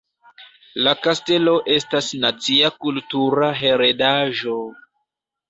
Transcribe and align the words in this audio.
La 0.85 0.93
kastelo 1.07 1.53
estas 1.73 2.07
nacia 2.23 2.73
kultura 2.87 3.53
heredaĵo. 3.61 4.57